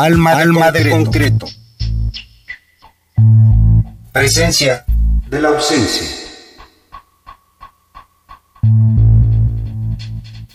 [0.00, 1.46] Alma, de, concreto.
[4.12, 4.84] Presencia
[5.28, 6.06] de la ausencia.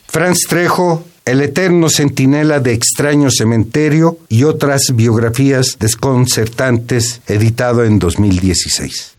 [0.08, 9.18] Franz Trejo, El eterno centinela de extraño cementerio y otras biografías desconcertantes, editado en 2016.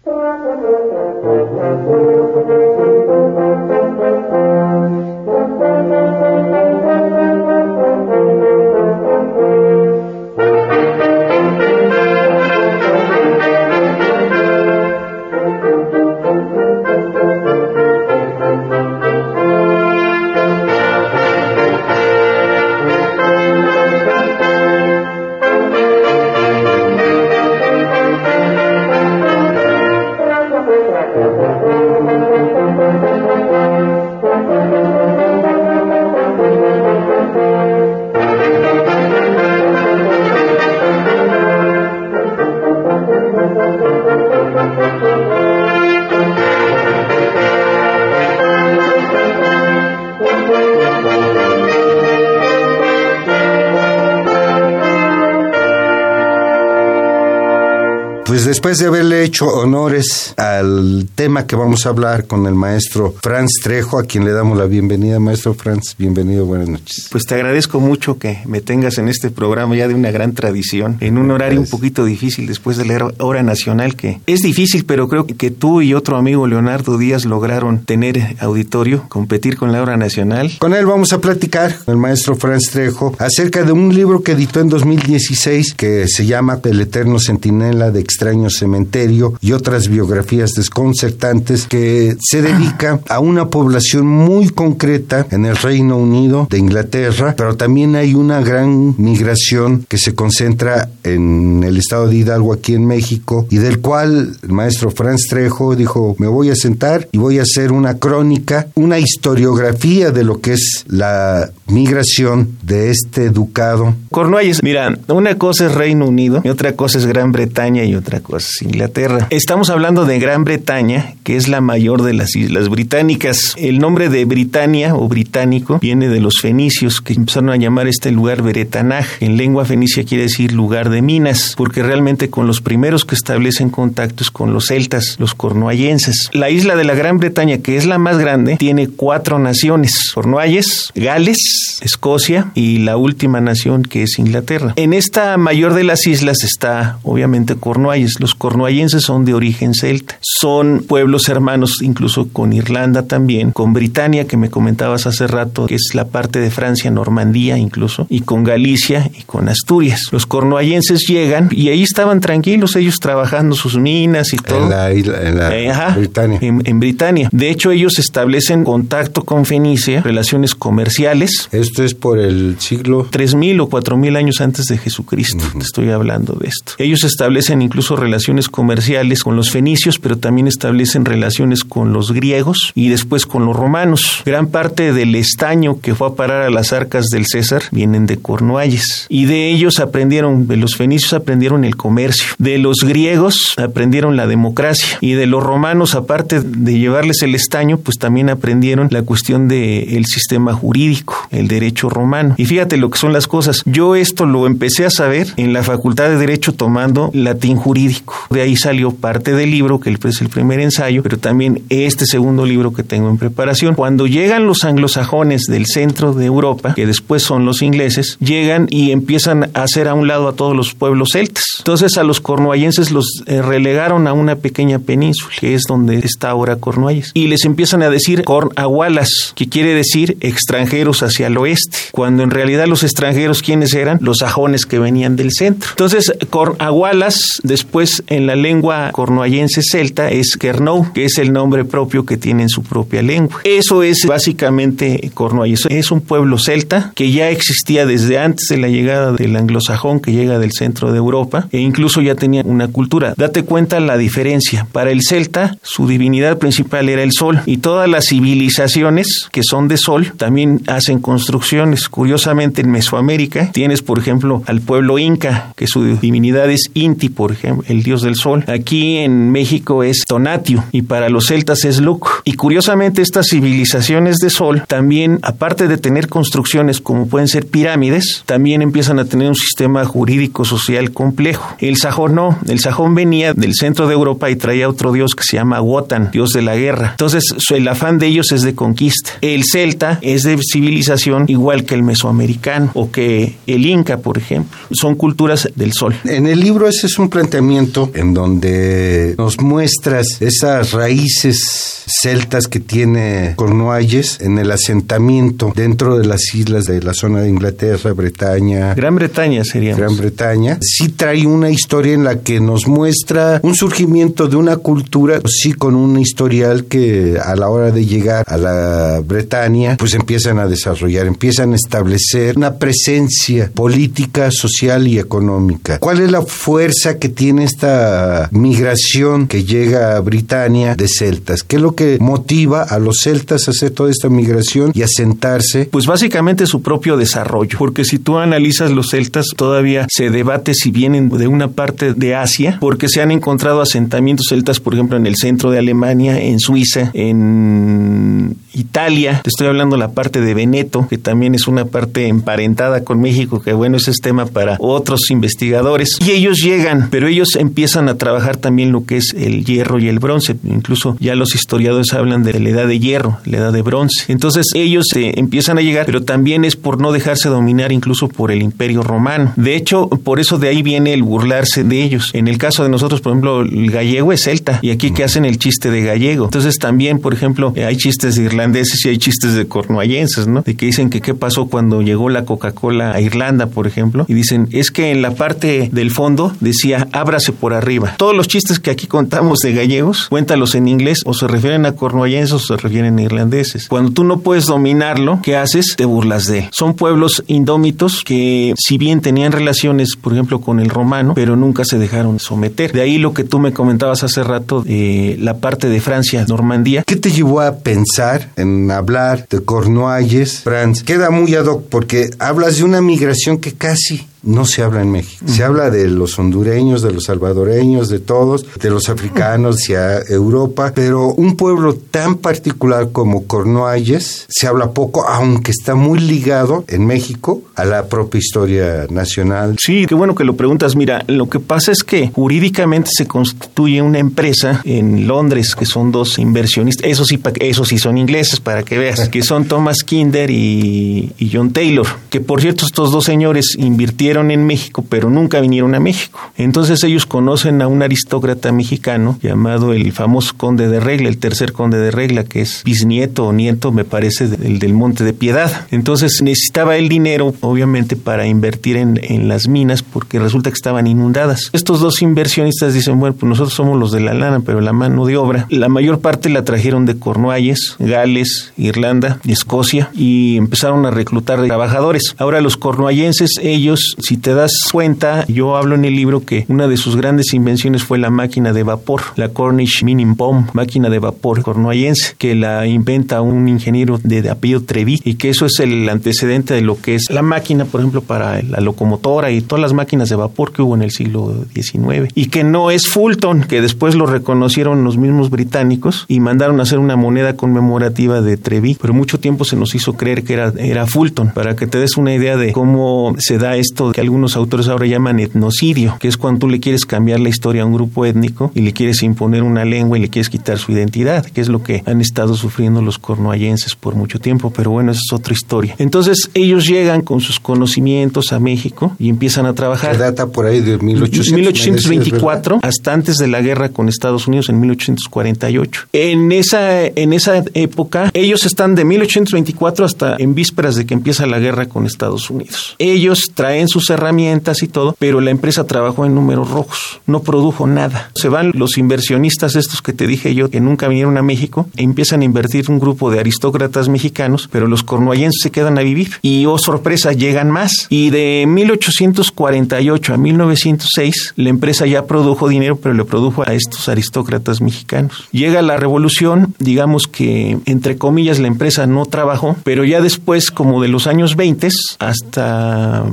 [58.79, 63.99] De haberle hecho honores al tema que vamos a hablar con el maestro Franz Trejo,
[63.99, 67.09] a quien le damos la bienvenida, maestro Franz, bienvenido, buenas noches.
[67.11, 70.97] Pues te agradezco mucho que me tengas en este programa ya de una gran tradición,
[71.01, 75.09] en un horario un poquito difícil después de la hora nacional, que es difícil, pero
[75.09, 79.97] creo que tú y otro amigo Leonardo Díaz lograron tener auditorio, competir con la hora
[79.97, 80.53] nacional.
[80.59, 84.61] Con él vamos a platicar, el maestro Franz Trejo, acerca de un libro que editó
[84.61, 91.67] en 2016 que se llama El Eterno Centinela de Extraño Cementerio y otras biografías desconcertantes
[91.67, 97.57] que se dedica a una población muy concreta en el Reino Unido de Inglaterra, pero
[97.57, 102.87] también hay una gran migración que se concentra en el estado de Hidalgo aquí en
[102.87, 107.39] México y del cual el maestro Franz Trejo dijo, me voy a sentar y voy
[107.39, 113.95] a hacer una crónica, una historiografía de lo que es la migración de este ducado.
[114.11, 118.21] Cornualles, mira, una cosa es Reino Unido y otra cosa es Gran Bretaña y otra
[118.21, 119.27] cosa es Inglaterra.
[119.31, 123.55] Estamos hablando de Gran Bretaña, que es la mayor de las islas británicas.
[123.57, 128.11] El nombre de Britania o británico viene de los fenicios que empezaron a llamar este
[128.11, 129.07] lugar Beretanaj.
[129.21, 133.71] En lengua fenicia quiere decir lugar de minas, porque realmente con los primeros que establecen
[133.71, 136.31] contactos con los celtas, los cornuallenses.
[136.33, 140.91] La isla de la Gran Bretaña, que es la más grande, tiene cuatro naciones: Cornualles,
[140.95, 144.73] Gales, Escocia y la última nación que es Inglaterra.
[144.77, 148.21] En esta mayor de las islas está obviamente Cornualles.
[148.21, 150.19] Los cornuallenses son de origen celta.
[150.27, 155.75] Son pueblos hermanos incluso con Irlanda también, con Britania que me comentabas hace rato, que
[155.75, 160.01] es la parte de Francia, Normandía incluso, y con Galicia y con Asturias.
[160.13, 164.63] Los cornuallenses llegan y ahí estaban tranquilos, ellos trabajando sus minas y todo.
[164.65, 166.39] En la, isla, en la eh, Britania.
[166.41, 167.29] En, Britania.
[167.31, 173.09] De hecho, ellos establecen contacto con Fenicia, relaciones comerciales, esto es por el siglo...
[173.11, 176.73] 3.000 o 4.000 años antes de Jesucristo, te estoy hablando de esto.
[176.79, 182.73] Ellos establecen incluso relaciones comerciales con los fenicios, pero también establecen relaciones con los griegos
[182.75, 184.23] y después con los romanos.
[184.25, 188.19] Gran parte del estaño que fue a parar a las arcas del César vienen de
[188.19, 189.07] Cornualles.
[189.09, 192.35] Y de ellos aprendieron, de los fenicios aprendieron el comercio.
[192.39, 194.99] De los griegos aprendieron la democracia.
[195.01, 200.07] Y de los romanos, aparte de llevarles el estaño, pues también aprendieron la cuestión del
[200.07, 202.35] sistema jurídico el derecho romano.
[202.37, 203.63] Y fíjate lo que son las cosas.
[203.65, 208.15] Yo esto lo empecé a saber en la Facultad de Derecho tomando latín jurídico.
[208.31, 212.45] De ahí salió parte del libro, que es el primer ensayo, pero también este segundo
[212.47, 213.75] libro que tengo en preparación.
[213.75, 218.91] Cuando llegan los anglosajones del centro de Europa, que después son los ingleses, llegan y
[218.91, 221.45] empiezan a hacer a un lado a todos los pueblos celtas.
[221.59, 226.31] Entonces a los cornuallenses los eh, relegaron a una pequeña península, que es donde está
[226.31, 227.11] ahora Cornualles.
[227.15, 232.31] Y les empiezan a decir cornagualas, que quiere decir extranjeros hacia al oeste, cuando en
[232.31, 233.99] realidad los extranjeros, ¿quiénes eran?
[234.01, 235.71] Los sajones que venían del centro.
[235.71, 242.05] Entonces, Cornagualas, después en la lengua cornuallense celta, es Kernou, que es el nombre propio
[242.05, 243.41] que tiene en su propia lengua.
[243.45, 245.67] Eso es básicamente Cornualles.
[245.71, 250.13] Es un pueblo celta que ya existía desde antes de la llegada del anglosajón que
[250.13, 253.15] llega del centro de Europa e incluso ya tenía una cultura.
[253.17, 254.67] Date cuenta la diferencia.
[254.73, 259.69] Para el celta, su divinidad principal era el sol y todas las civilizaciones que son
[259.69, 261.89] de sol también hacen con construcciones.
[261.89, 267.31] Curiosamente, en Mesoamérica tienes, por ejemplo, al pueblo inca, que su divinidad es Inti, por
[267.31, 268.43] ejemplo, el dios del sol.
[268.49, 272.23] Aquí en México es Tonatio y para los celtas es Luc.
[272.25, 278.23] Y curiosamente, estas civilizaciones de sol también, aparte de tener construcciones como pueden ser pirámides,
[278.27, 281.57] también empiezan a tener un sistema jurídico social complejo.
[281.59, 285.25] El sajón no, el sajón venía del centro de Europa y traía otro dios que
[285.25, 286.91] se llama Wotan, dios de la guerra.
[286.93, 289.11] Entonces, el afán de ellos es de conquista.
[289.21, 294.57] El celta es de civilización igual que el mesoamericano o que el inca, por ejemplo.
[294.73, 295.95] Son culturas del sol.
[296.05, 299.41] En el libro ese es un planteamiento en donde nos
[299.75, 306.81] muestras esas raíces celtas que tiene Cornualles en el asentamiento dentro de las islas de
[306.81, 308.75] la zona de Inglaterra, Bretaña.
[308.75, 309.77] Gran Bretaña sería.
[309.77, 310.59] Gran Bretaña.
[310.63, 315.53] Sí trae una historia en la que nos muestra un surgimiento de una cultura, sí
[315.53, 320.47] con un historial que a la hora de llegar a la Bretaña, pues empiezan a
[320.47, 325.79] desarrollar, empiezan a establecer una presencia política, social y económica.
[325.79, 331.43] ¿Cuál es la fuerza que tiene esta migración que llega a Britania de celtas?
[331.43, 335.69] ¿Qué es lo que motiva a los celtas a hacer toda esta migración y asentarse?
[335.71, 340.71] Pues básicamente su propio desarrollo, porque si tú analizas los celtas, todavía se debate si
[340.71, 345.07] vienen de una parte de Asia, porque se han encontrado asentamientos celtas, por ejemplo, en
[345.07, 350.35] el centro de Alemania, en Suiza, en Italia, te estoy hablando de la parte de
[350.35, 354.57] Veneto, que también es una parte emparentada con México, que bueno, ese es tema para
[354.59, 355.99] otros investigadores.
[356.05, 359.89] Y ellos llegan, pero ellos empiezan a trabajar también lo que es el hierro y
[359.89, 360.37] el bronce.
[360.45, 364.05] Incluso ya los historiadores hablan de la edad de hierro, la edad de bronce.
[364.09, 368.31] Entonces ellos eh, empiezan a llegar, pero también es por no dejarse dominar incluso por
[368.31, 369.33] el imperio romano.
[369.37, 372.11] De hecho, por eso de ahí viene el burlarse de ellos.
[372.13, 375.25] En el caso de nosotros, por ejemplo, el gallego es celta y aquí que hacen
[375.25, 376.27] el chiste de gallego.
[376.27, 380.43] Entonces también, por ejemplo, hay chistes de irlandeses y hay chistes de cornuallenses, ¿no?
[380.43, 384.15] De que dicen que qué pasó cuando llegó la Coca-Cola a Irlanda, por ejemplo, y
[384.15, 387.95] dicen, es que en la parte del fondo decía, ábrase por arriba.
[387.99, 391.73] Todos los chistes que aquí contamos de gallegos, cuéntalos en inglés o se refieren a
[391.73, 393.69] cornuallenses o se refieren a irlandeses.
[393.69, 395.75] Cuando tú no puedes dominarlo, ¿qué haces?
[395.77, 396.49] Te burlas de él.
[396.53, 401.65] Son pueblos indómitos que si bien tenían relaciones, por ejemplo, con el romano, pero nunca
[401.65, 402.73] se dejaron someter.
[402.73, 406.85] De ahí lo que tú me comentabas hace rato de la parte de Francia, Normandía.
[406.87, 410.83] ¿Qué te llevó a pensar en hablar de Cornualles, Franz?
[410.83, 414.91] Queda muy ad hoc porque hablas de una migración que casi no se habla en
[414.91, 415.25] México.
[415.27, 420.73] Se habla de los hondureños, de los salvadoreños, de todos, de los africanos hacia Europa,
[420.75, 426.87] pero un pueblo tan particular como Cornualles se habla poco, aunque está muy ligado en
[426.87, 429.57] México a la propia historia nacional.
[429.59, 430.77] Sí, qué bueno que lo preguntas.
[430.77, 435.93] Mira, lo que pasa es que jurídicamente se constituye una empresa en Londres, que son
[435.93, 440.31] dos inversionistas, eso sí, eso sí son ingleses, para que veas, que son Thomas Kinder
[440.31, 445.41] y, y John Taylor, que por cierto estos dos señores invirtieron en México, pero nunca
[445.41, 446.21] vinieron a México.
[446.37, 451.53] Entonces ellos conocen a un aristócrata mexicano llamado el famoso conde de Regla, el tercer
[451.53, 455.67] conde de Regla, que es bisnieto o nieto, me parece, del, del Monte de Piedad.
[455.71, 460.87] Entonces necesitaba el dinero, obviamente, para invertir en, en las minas, porque resulta que estaban
[460.87, 461.51] inundadas.
[461.53, 465.07] Estos dos inversionistas dicen, bueno, pues nosotros somos los de la lana, pero la mano
[465.07, 465.47] de obra.
[465.51, 472.15] La mayor parte la trajeron de Cornualles, Gales, Irlanda, Escocia, y empezaron a reclutar trabajadores.
[472.19, 476.69] Ahora los cornuallenses, ellos si te das cuenta, yo hablo en el libro que una
[476.69, 480.99] de sus grandes invenciones fue la máquina de vapor, la Cornish Mining Bomb, máquina de
[480.99, 485.89] vapor cornuallense, que la inventa un ingeniero de, apellido Trevi y que eso es el
[485.89, 489.73] antecedente de lo que es la máquina, por ejemplo, para la locomotora y todas las
[489.73, 492.11] máquinas de vapor que hubo en el siglo XIX.
[492.15, 496.65] Y que no es Fulton, que después lo reconocieron los mismos británicos y mandaron a
[496.65, 500.53] hacer una moneda conmemorativa de Trevi, pero mucho tiempo se nos hizo creer que era,
[500.59, 504.35] era Fulton, para que te des una idea de cómo se da esto que algunos
[504.35, 507.75] autores ahora llaman etnocidio, que es cuando tú le quieres cambiar la historia a un
[507.75, 511.41] grupo étnico y le quieres imponer una lengua y le quieres quitar su identidad, que
[511.41, 515.13] es lo que han estado sufriendo los cornuallenses por mucho tiempo, pero bueno, esa es
[515.13, 515.77] otra historia.
[515.79, 519.97] Entonces ellos llegan con sus conocimientos a México y empiezan a trabajar.
[519.97, 524.59] Data por ahí de 1800, 1824 hasta antes de la guerra con Estados Unidos en
[524.59, 525.87] 1848.
[525.93, 531.27] En esa, en esa época, ellos están de 1824 hasta en vísperas de que empieza
[531.27, 532.75] la guerra con Estados Unidos.
[532.81, 537.67] Ellos traen sus herramientas y todo, pero la empresa trabajó en números rojos, no produjo
[537.67, 538.13] nada.
[538.15, 541.83] Se van los inversionistas estos que te dije yo, que nunca vinieron a México, e
[541.83, 546.13] empiezan a invertir un grupo de aristócratas mexicanos, pero los cornuallenses se quedan a vivir.
[546.23, 547.89] Y, oh sorpresa, llegan más.
[547.91, 553.89] Y de 1848 a 1906, la empresa ya produjo dinero, pero le produjo a estos
[553.89, 555.29] aristócratas mexicanos.
[555.33, 560.81] Llega la revolución, digamos que, entre comillas, la empresa no trabajó, pero ya después, como
[560.81, 561.65] de los años 20
[561.99, 563.05] hasta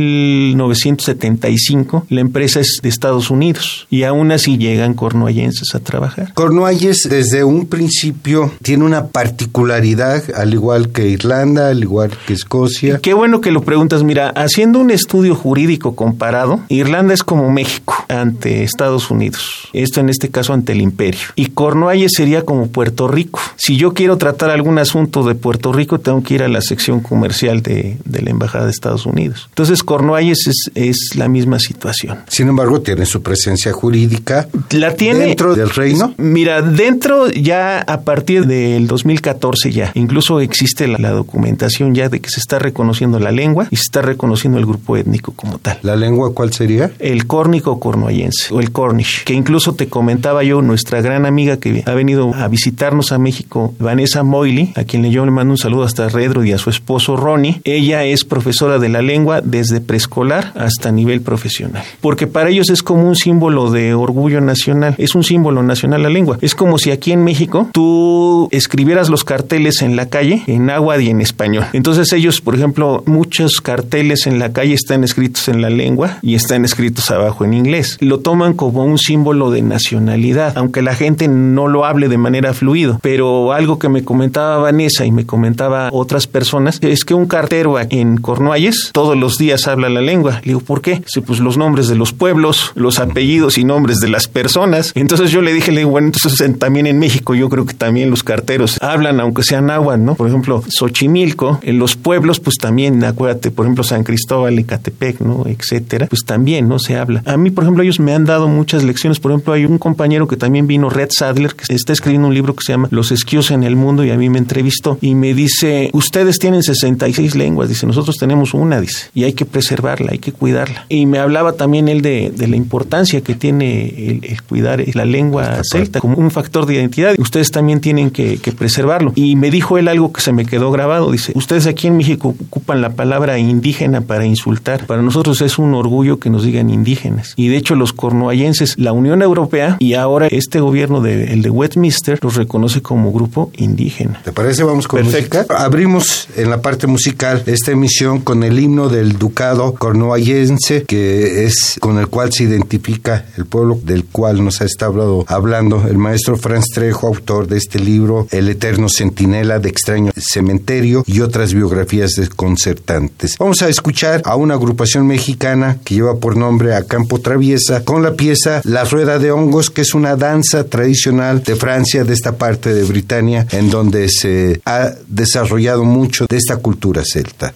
[0.00, 3.86] 1975, la empresa es de Estados Unidos.
[3.90, 6.32] Y aún así llegan cornuallenses a trabajar.
[6.34, 12.98] Cornualles, desde un principio, tiene una particularidad, al igual que Irlanda, al igual que Escocia.
[12.98, 14.02] Qué bueno que lo preguntas.
[14.02, 19.68] Mira, haciendo un estudio jurídico comparado, Irlanda es como México ante Estados Unidos.
[19.72, 21.28] Esto en este caso ante el imperio.
[21.36, 23.40] Y Cornualles sería como Puerto Rico.
[23.56, 27.00] Si yo quiero tratar algún asunto de Puerto Rico, tengo que ir a la sección
[27.00, 29.46] comercial de, la Embajada de Estados Unidos.
[29.50, 32.20] Entonces, Cornualles es, es, la misma situación.
[32.28, 34.46] Sin embargo, tiene su presencia jurídica.
[34.70, 35.26] ¿La tiene?
[35.26, 36.14] ¿Dentro del reino?
[36.16, 42.30] Mira, dentro ya a partir del 2014 ya, incluso existe la, documentación ya de que
[42.30, 45.80] se está reconociendo la lengua y se está reconociendo el grupo étnico como tal.
[45.82, 46.92] ¿La lengua cuál sería?
[47.00, 51.82] El córnico cornuallense o el cornish, que incluso te comentaba yo, nuestra gran amiga que
[51.84, 55.82] ha venido a visitarnos a México, Vanessa Moily, a quien yo le mando un saludo
[55.82, 60.52] hasta Redro y a su esposo Ronnie, ella es profesora de la lengua desde preescolar
[60.56, 65.24] hasta nivel profesional, porque para ellos es como un símbolo de orgullo nacional, es un
[65.24, 69.96] símbolo nacional la lengua, es como si aquí en México tú escribieras los carteles en
[69.96, 71.64] la calle en agua y en español.
[71.72, 76.34] Entonces ellos, por ejemplo, muchos carteles en la calle están escritos en la lengua y
[76.34, 77.96] están escritos abajo en inglés.
[78.00, 82.54] Lo toman como un símbolo de nacionalidad, aunque la gente no lo hable de manera
[82.54, 82.98] fluido.
[83.02, 87.78] Pero algo que me comentaba Vanessa y me comentaba otras personas es que un cartero
[87.78, 90.40] en Cornualles todos los días habla la lengua.
[90.42, 91.02] Le digo, ¿por qué?
[91.06, 94.92] Sí, pues los nombres de los pueblos, los apellidos y nombres de las personas.
[94.94, 98.10] Entonces yo le dije, le digo, bueno, entonces también en México yo creo que también
[98.10, 100.14] los carteros hablan, aunque sean agua, ¿no?
[100.14, 105.20] Por ejemplo, Xochimilco, en los pueblos, pues también, acuérdate, por ejemplo, San Cristóbal, y Catepec,
[105.20, 105.44] ¿no?
[105.46, 106.78] Etcétera, pues también, ¿no?
[106.78, 107.22] Se habla.
[107.26, 109.20] A mí, por ejemplo, ellos me han dado muchas lecciones.
[109.20, 112.54] Por ejemplo, hay un compañero que también vino, Red Sadler, que está escribiendo un libro
[112.54, 115.34] que se llama Los esquíos en el mundo y a mí me entrevistó y me
[115.34, 120.18] dice, ustedes tienen 66 lenguas, dice, nosotros tenemos una, dice, y hay que preservarla, hay
[120.18, 120.86] que cuidarla.
[120.88, 126.00] Y me hablaba también él de, la importancia que tiene el, cuidar la lengua celta
[126.00, 127.14] como un factor de identidad.
[127.18, 129.12] Ustedes también tienen que, que preservarlo.
[129.14, 131.10] Y me dijo él algo que se me quedó grabado.
[131.10, 134.86] Dice, ustedes aquí en México ocupan la palabra indígena para insultar.
[134.86, 137.34] Para nosotros es un orgullo que nos digan indígenas.
[137.36, 141.50] Y de hecho los cornuallenses, la Unión Europea y ahora este gobierno de, el de
[141.50, 144.22] Westminster los reconoce como grupo indígena.
[144.24, 144.64] ¿Te parece?
[144.64, 145.38] Vamos con Perfecto.
[145.38, 145.58] música.
[145.58, 151.76] Abrimos en la parte musical esta emisión con el himno del ducado cornuallense que es
[151.80, 156.36] con el cual se identifica el pueblo del cual nos ha estado hablando el maestro
[156.36, 162.12] Franz Trejo, autor de este libro El eterno centinela de extraño cementerio y otras biografías
[162.12, 163.36] desconcertantes.
[163.38, 168.02] Vamos a escuchar a una agrupación mexicana que lleva por nombre a Campo Traviesa con
[168.02, 172.36] la pieza La Rueda de Hongos, que es una danza tradicional de Francia, de esta
[172.36, 177.54] parte de Britania, en donde se ha desarrollado mucho de esta cultura celta.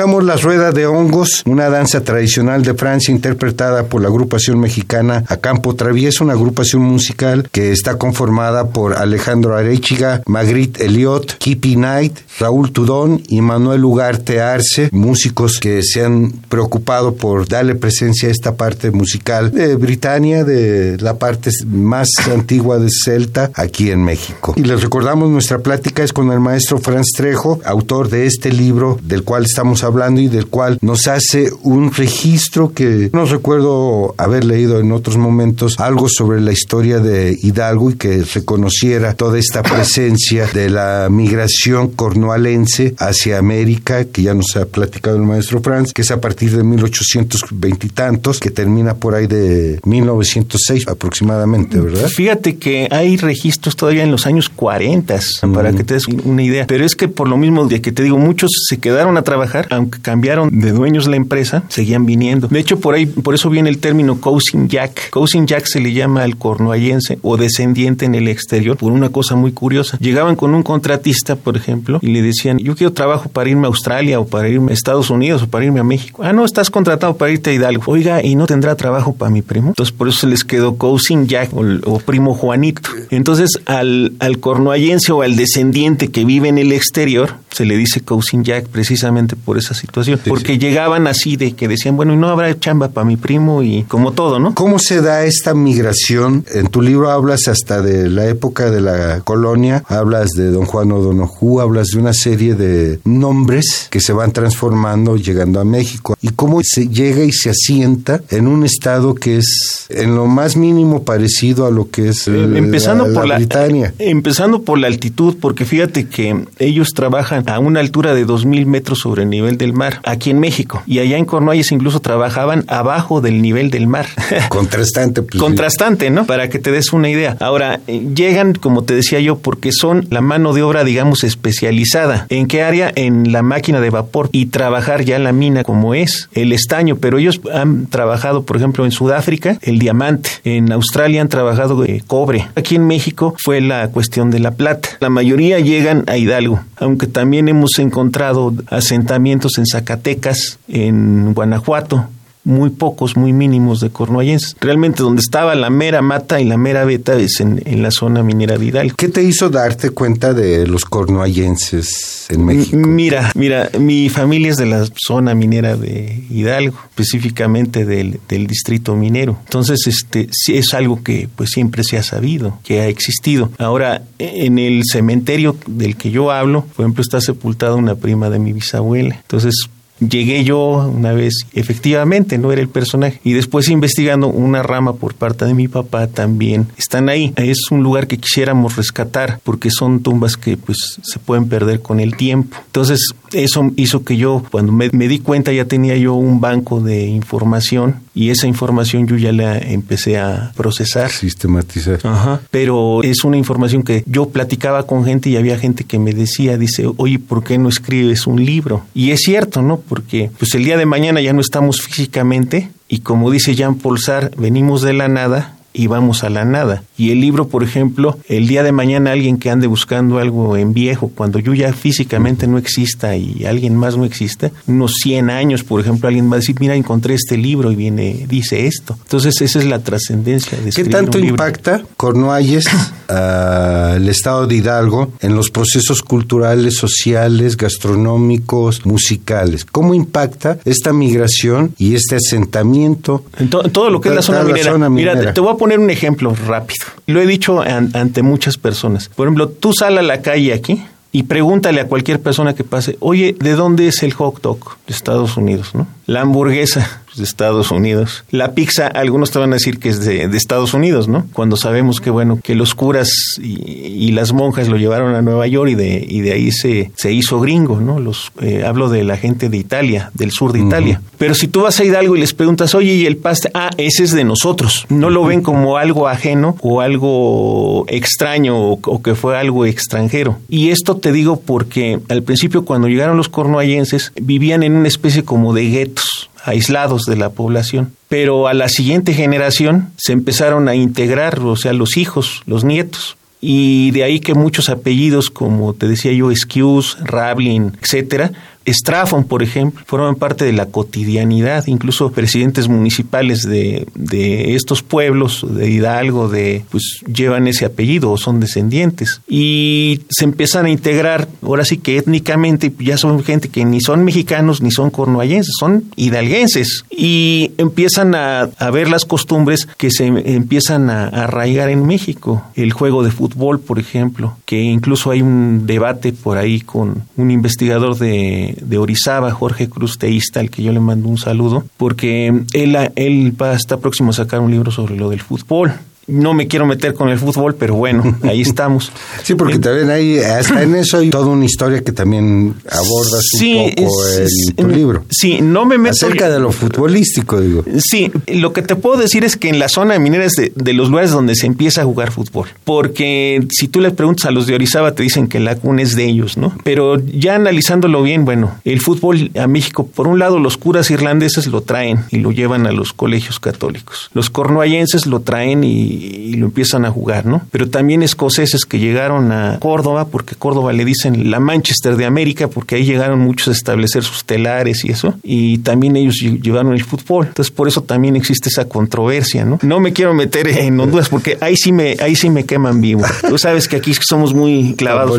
[0.00, 5.24] Escuchamos La Rueda de Hongos, una danza tradicional de Francia interpretada por la agrupación mexicana
[5.28, 11.74] A Campo Travieso, una agrupación musical que está conformada por Alejandro Arechiga, Magritte Eliot, Kippy
[11.74, 18.30] Knight, Raúl Tudón y Manuel Ugarte Arce, músicos que se han preocupado por darle presencia
[18.30, 24.02] a esta parte musical de Britania, de la parte más antigua de Celta, aquí en
[24.02, 24.54] México.
[24.56, 28.98] Y les recordamos, nuestra plática es con el maestro Franz Trejo, autor de este libro
[29.02, 34.44] del cual estamos hablando y del cual nos hace un registro que no recuerdo haber
[34.44, 39.62] leído en otros momentos algo sobre la historia de Hidalgo y que reconociera toda esta
[39.64, 45.92] presencia de la migración cornualense hacia América, que ya nos ha platicado el maestro Franz,
[45.92, 51.80] que es a partir de 1820 y tantos, que termina por ahí de 1906 aproximadamente,
[51.80, 52.08] ¿verdad?
[52.08, 55.18] Fíjate que hay registros todavía en los años 40,
[55.52, 58.02] para que te des una idea, pero es que por lo mismo de que te
[58.02, 62.48] digo, muchos se quedaron a trabajar, aunque cambiaron de dueños la empresa, seguían viniendo.
[62.48, 65.10] De hecho, por ahí, por eso viene el término cousin jack.
[65.10, 69.34] Cousin jack se le llama al cornuallense o descendiente en el exterior por una cosa
[69.36, 69.98] muy curiosa.
[69.98, 73.68] Llegaban con un contratista, por ejemplo, y le decían, yo quiero trabajo para irme a
[73.68, 76.22] Australia o para irme a Estados Unidos o para irme a México.
[76.24, 77.84] Ah, no, estás contratado para irte a Hidalgo.
[77.86, 79.68] Oiga, ¿y no tendrá trabajo para mi primo?
[79.68, 82.90] Entonces, por eso se les quedó cousin jack o, primo Juanito.
[83.10, 88.44] Entonces, al, al o al descendiente que vive en el exterior, se le dice cousin
[88.44, 90.20] jack precisamente por esa situación.
[90.26, 93.84] porque llegaban así de que decían, bueno, y no habrá chamba para mi primo y
[93.84, 94.54] como todo, ¿no?
[94.54, 96.44] ¿Cómo se da esta migración?
[96.52, 100.92] En tu libro hablas hasta de la época de la colonia, hablas de don Juan
[100.92, 106.16] O'Donoghue, hablas de una serie de nombres que se van transformando llegando a México.
[106.20, 110.56] Y cómo se llega y se asienta en un estado que es en lo más
[110.56, 113.94] mínimo parecido a lo que es eh, empezando por la, Britania.
[113.98, 119.00] Empezando por la altitud, porque fíjate que ellos trabajan a una altura de 2.000 metros
[119.00, 120.82] sobre el nivel del mar, aquí en México.
[120.86, 124.06] Y allá en Cornualles incluso trabajaban abajo del nivel del mar.
[124.48, 125.22] Contrastante.
[125.22, 126.26] Pues, Contrastante, ¿no?
[126.26, 127.36] Para que te des una idea.
[127.40, 132.26] Ahora, eh, llegan, como te decía yo, porque son la mano de obra, digamos, especializada.
[132.28, 132.92] ¿En qué área?
[132.94, 136.96] En la máquina de vapor y trabajar ya la mina como es el estaño.
[136.96, 140.30] Pero ellos han trabajado, por ejemplo, en Sudáfrica, el diamante.
[140.44, 142.48] En Australia han trabajado eh, cobre.
[142.54, 144.88] Aquí en México fue la cuestión de la plata.
[145.00, 152.08] La mayoría llegan a Hidalgo, aunque también hemos encontrado asentamientos en Zacatecas, en Guanajuato,
[152.44, 154.56] muy pocos, muy mínimos de cornuallenses.
[154.60, 158.58] Realmente donde estaba la mera mata y la mera beta es en, la zona minera
[158.58, 158.96] de Hidalgo.
[158.96, 162.76] ¿Qué te hizo darte cuenta de los cornuallenses en México?
[162.76, 168.96] mira, mira, mi familia es de la zona minera de Hidalgo, específicamente del, del distrito
[168.96, 169.38] minero.
[169.44, 173.50] Entonces, este, sí es algo que pues siempre se ha sabido, que ha existido.
[173.58, 178.38] Ahora, en el cementerio del que yo hablo, por ejemplo, está sepultada una prima de
[178.38, 179.16] mi bisabuela.
[179.16, 179.54] Entonces,
[180.00, 183.20] llegué yo una vez, efectivamente, no era el personaje.
[183.24, 187.32] Y después investigando una rama por parte de mi papá también están ahí.
[187.36, 192.00] Es un lugar que quisiéramos rescatar porque son tumbas que pues se pueden perder con
[192.00, 192.56] el tiempo.
[192.66, 196.80] Entonces, eso hizo que yo, cuando me, me di cuenta, ya tenía yo un banco
[196.80, 201.10] de información y esa información yo ya la empecé a procesar.
[201.10, 202.00] Sistematizar.
[202.02, 202.40] Ajá.
[202.50, 206.58] Pero es una información que yo platicaba con gente y había gente que me decía,
[206.58, 208.82] dice, oye, ¿por qué no escribes un libro?
[208.94, 209.78] Y es cierto, ¿no?
[209.78, 213.98] Porque pues el día de mañana ya no estamos físicamente y como dice Jean Paul
[213.98, 216.82] Sartre, venimos de la nada y vamos a la nada.
[216.96, 220.72] Y el libro, por ejemplo, el día de mañana alguien que ande buscando algo en
[220.72, 225.64] viejo, cuando yo ya físicamente no exista y alguien más no exista, unos 100 años,
[225.64, 228.96] por ejemplo, alguien va a decir, mira, encontré este libro y viene, dice esto.
[229.02, 232.66] Entonces, esa es la trascendencia de ¿Qué tanto impacta Cornualles
[233.08, 239.64] al estado de Hidalgo en los procesos culturales, sociales, gastronómicos, musicales?
[239.64, 243.24] ¿Cómo impacta esta migración y este asentamiento?
[243.38, 244.42] En todo lo que es la zona,
[244.88, 245.14] minera.
[245.14, 246.86] Mira, te voy a poner un ejemplo rápido.
[247.06, 249.10] Lo he dicho ante muchas personas.
[249.10, 252.96] Por ejemplo, tú sal a la calle aquí y pregúntale a cualquier persona que pase,
[253.00, 254.78] oye, ¿de dónde es el hot dog?
[254.86, 255.86] De Estados Unidos, ¿no?
[256.06, 258.24] La hamburguesa, de Estados Unidos.
[258.30, 261.26] La pizza, algunos te van a decir que es de, Estados Unidos, ¿no?
[261.32, 265.70] Cuando sabemos que, bueno, que los curas y, las monjas lo llevaron a Nueva York
[265.70, 268.00] y de, y de ahí se, se hizo gringo, ¿no?
[268.00, 271.00] Los, eh, hablo de la gente de Italia, del sur de Italia.
[271.16, 273.50] Pero si tú vas a Hidalgo y les preguntas, oye, ¿y el paste?
[273.54, 274.86] Ah, ese es de nosotros.
[274.88, 280.38] No lo ven como algo ajeno o algo extraño o, o que fue algo extranjero.
[280.48, 285.24] Y esto te digo porque al principio cuando llegaron los cornuallenses vivían en una especie
[285.24, 286.09] como de guetos
[286.44, 287.92] aislados de la población.
[288.08, 293.16] Pero a la siguiente generación se empezaron a integrar, o sea, los hijos, los nietos.
[293.40, 298.32] Y de ahí que muchos apellidos, como te decía yo, Excuse, Rablin, etcétera,
[298.66, 305.46] Strafon, por ejemplo, forman parte de la cotidianidad, incluso presidentes municipales de, de estos pueblos,
[305.48, 309.20] de Hidalgo, de pues llevan ese apellido o son descendientes.
[309.28, 314.04] Y se empiezan a integrar, ahora sí que étnicamente, ya son gente que ni son
[314.04, 316.84] mexicanos ni son cornuallenses, son hidalguenses.
[316.90, 322.44] Y empiezan a, a ver las costumbres que se empiezan a arraigar en México.
[322.54, 327.30] El juego de fútbol, por ejemplo, que incluso hay un debate por ahí con un
[327.30, 332.26] investigador de, de Orizaba, Jorge Cruz Teísta, al que yo le mando un saludo, porque
[332.52, 335.74] él, él va, está próximo a sacar un libro sobre lo del fútbol
[336.06, 338.92] no me quiero meter con el fútbol, pero bueno, ahí estamos.
[339.22, 343.74] sí, porque también hay, hasta en eso hay toda una historia que también abordas un
[343.74, 345.04] poco en tu libro.
[345.10, 345.94] Sí, no me meto.
[345.94, 347.64] Acerca de lo futbolístico, digo.
[347.78, 350.72] Sí, lo que te puedo decir es que en la zona minera es de, de,
[350.72, 352.48] los lugares donde se empieza a jugar fútbol.
[352.64, 355.94] Porque si tú le preguntas a los de Orizaba, te dicen que la cuna es
[355.94, 356.54] de ellos, ¿no?
[356.64, 361.46] Pero ya analizándolo bien, bueno, el fútbol a México, por un lado, los curas irlandeses
[361.46, 364.10] lo traen y lo llevan a los colegios católicos.
[364.14, 367.42] Los cornuallenses lo traen y y lo empiezan a jugar, ¿no?
[367.50, 372.48] Pero también escoceses que llegaron a Córdoba, porque Córdoba le dicen la Manchester de América,
[372.48, 376.84] porque ahí llegaron muchos a establecer sus telares y eso, y también ellos llevaron el
[376.84, 377.26] fútbol.
[377.28, 379.58] Entonces, por eso también existe esa controversia, ¿no?
[379.62, 383.02] No me quiero meter en Honduras porque ahí sí me, ahí sí me queman vivo.
[383.28, 385.18] Tú sabes que aquí somos muy clavados,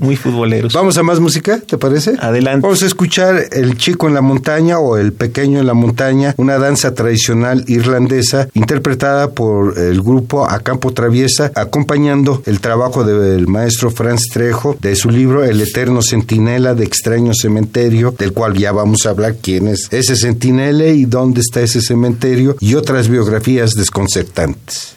[0.00, 0.72] muy futboleros.
[0.72, 2.14] Vamos a más música, ¿te parece?
[2.20, 2.62] Adelante.
[2.62, 6.58] Vamos a escuchar El chico en la montaña o El pequeño en la montaña, una
[6.58, 13.90] danza tradicional irlandesa interpretada por el grupo A Campo Traviesa, acompañando el trabajo del maestro
[13.90, 19.06] Franz Trejo de su libro El eterno centinela de extraño cementerio, del cual ya vamos
[19.06, 24.96] a hablar quién es ese centinela y dónde está ese cementerio y otras biografías desconcertantes.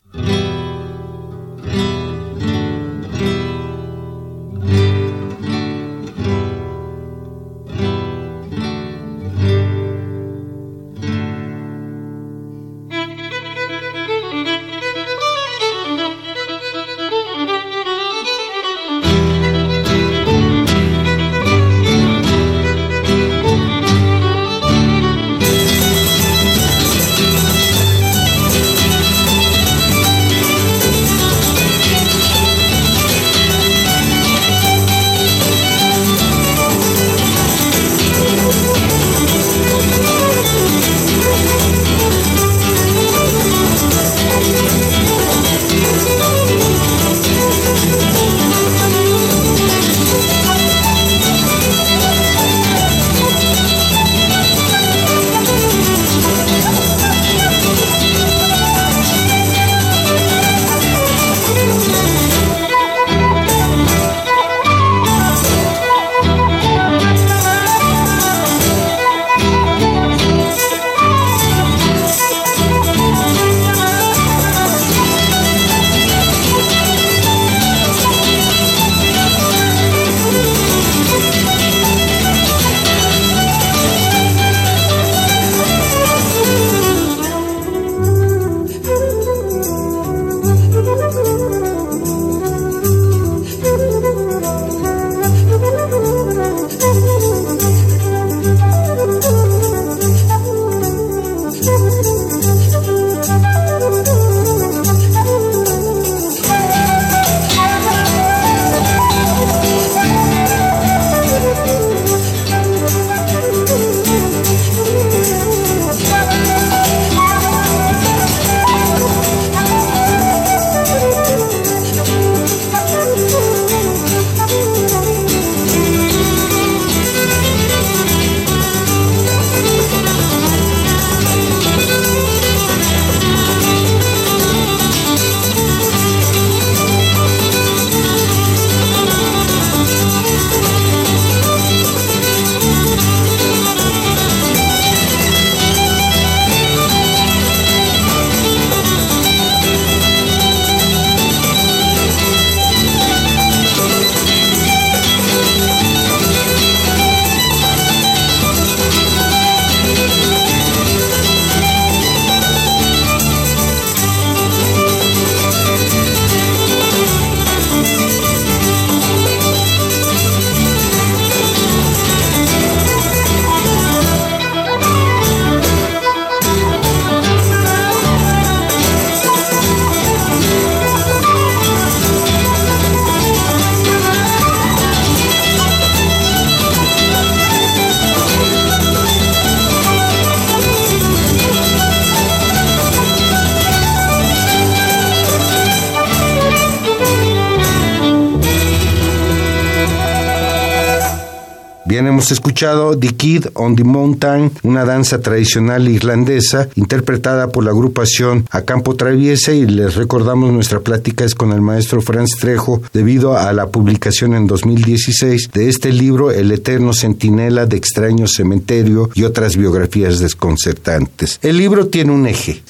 [202.11, 208.45] Hemos escuchado The Kid on the Mountain, una danza tradicional irlandesa interpretada por la agrupación
[208.51, 213.37] A Campo Traviesa y les recordamos nuestra plática es con el maestro Franz Trejo debido
[213.37, 219.23] a la publicación en 2016 de este libro El Eterno Centinela de Extraño Cementerio y
[219.23, 221.39] otras biografías desconcertantes.
[221.41, 222.61] El libro tiene un eje